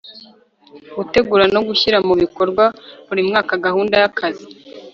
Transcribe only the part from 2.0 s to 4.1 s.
mu bikorwa buri mwaka gahunda